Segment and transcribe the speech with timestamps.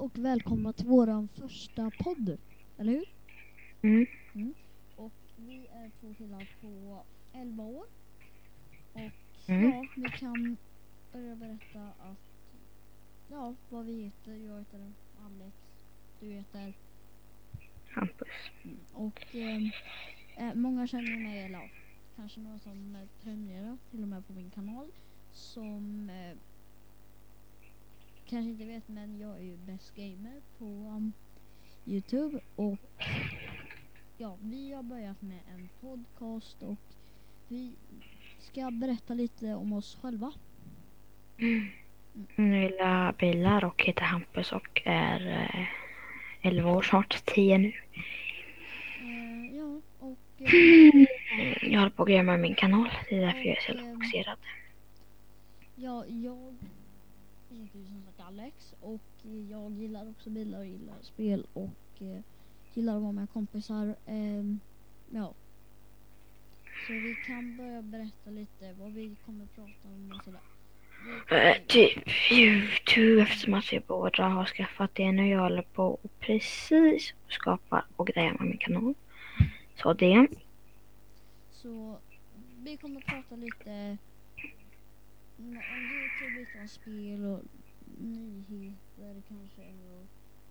[0.00, 2.38] och välkomna till våran första podd.
[2.78, 3.04] Eller hur?
[3.82, 4.54] Mm.
[4.96, 7.84] Och vi är två killar på 11 år.
[8.92, 9.00] Och
[9.48, 9.70] Mm.
[9.70, 10.56] ja, vi kan
[11.12, 12.18] börja berätta att
[13.30, 14.32] ja, vad vi heter.
[14.34, 14.92] Jag heter
[15.26, 15.56] Alex.
[16.20, 16.72] Du heter
[17.90, 18.28] Hampus.
[18.92, 19.70] och ehm,
[20.36, 21.72] eh, många känner mig, eller
[22.16, 24.86] kanske några som prenumererar till och med på min kanal
[25.32, 26.36] som eh,
[28.30, 31.12] kanske inte vet men jag är ju bäst gamer på um,
[31.86, 32.78] Youtube och
[34.18, 36.78] ja, vi har börjat med en podcast och
[37.48, 37.72] vi
[38.38, 40.32] ska berätta lite om oss själva.
[42.36, 45.66] Jag gillar bilar och heter Hampus och är eh,
[46.42, 47.72] 11 år, snart 10 nu.
[49.00, 52.90] Eh, ja, och eh, Jag håller på att med min kanal.
[53.08, 54.38] Det är därför jag är så ehm, fokuserad.
[55.74, 56.56] Ja, jag
[57.54, 62.02] heter ju som sagt Alex och eh, jag gillar också bilar och gillar spel och
[62.02, 62.20] eh,
[62.74, 63.94] gillar att vara med kompisar.
[64.06, 64.60] ehm,
[65.10, 65.34] ja.
[66.86, 70.40] Så vi kan börja berätta lite vad vi kommer prata om och sådär.
[71.30, 75.28] Eh, typ Youtube eftersom att vi båda har skaffat det nu.
[75.28, 78.94] Jag håller på och precis skapa och greja med min kanal.
[79.82, 80.26] Så det.
[81.50, 81.98] Så
[82.62, 83.98] vi kommer prata lite
[85.48, 85.56] om
[85.92, 87.40] Youtube, lite om spel och
[88.00, 90.06] nyheter kanske och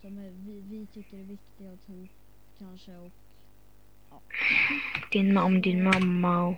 [0.00, 2.10] som är, vi, vi tycker är viktiga att ta upp
[2.58, 3.10] kanske och
[5.12, 6.56] Din, ma- om din mamma och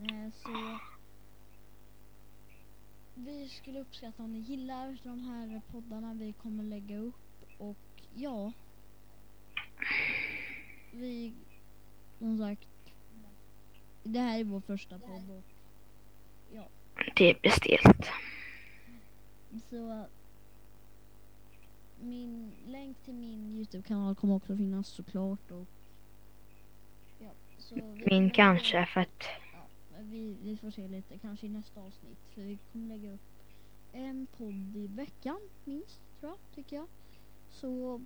[0.00, 0.78] Eh, så
[3.14, 7.14] vi skulle uppskatta om ni gillar de här poddarna vi kommer lägga upp
[7.58, 7.76] och
[8.14, 8.52] ja.
[10.92, 11.32] Vi,
[12.18, 12.68] som sagt,
[14.02, 15.44] det här är vår första podd och
[16.54, 16.68] ja,
[17.18, 18.06] det är bestelt.
[19.70, 20.04] så
[22.00, 25.66] min länk till min Youtube-kanal kommer också finnas såklart och
[27.18, 27.74] ja, så
[28.06, 29.66] Min kanske för att Ja,
[30.00, 32.18] vi, vi får se lite, kanske i nästa avsnitt.
[32.34, 33.20] För vi kommer lägga upp
[33.92, 36.86] en podd i veckan minst, tror jag, tycker jag.
[37.50, 38.00] Så,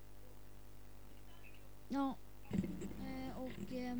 [1.88, 2.16] ja.
[2.52, 3.98] Eh, och, eh,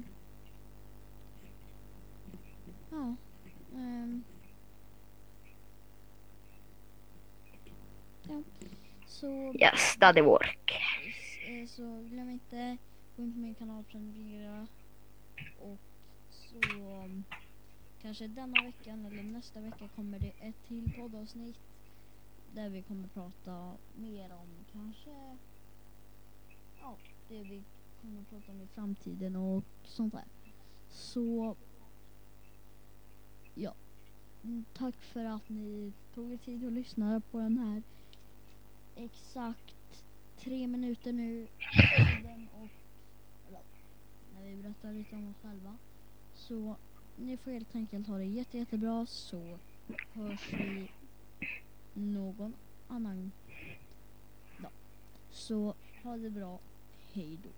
[2.90, 3.16] ja.
[3.74, 4.24] ehm.
[8.28, 8.42] ja.
[9.22, 10.72] Så, yes, study work.
[11.48, 12.76] eh, så glöm inte
[13.16, 14.66] gå in på min kanal och prenumerera.
[15.60, 15.78] Och
[16.30, 16.58] så
[17.04, 17.24] um,
[18.00, 21.58] kanske denna veckan eller nästa vecka kommer det ett till poddavsnitt
[22.54, 25.36] där vi kommer prata mer om kanske
[26.80, 26.96] ja,
[27.28, 27.62] det vi
[28.00, 30.24] kommer prata om i framtiden och sånt där.
[30.88, 31.56] Så
[33.54, 33.74] ja,
[34.44, 37.82] Mm, tack för att ni tog er tid att lyssna på den här
[38.96, 40.04] exakt
[40.38, 41.46] tre minuter nu
[42.52, 42.68] och
[44.34, 45.76] när vi berättar lite om oss själva.
[46.34, 46.76] Så
[47.16, 49.58] ni får helt enkelt ha det jätte, jättebra så
[50.12, 50.90] hörs vi
[51.94, 52.54] någon
[52.88, 53.32] annan
[54.58, 54.72] dag.
[55.30, 56.58] Så ha det bra.
[57.12, 57.50] Hej då.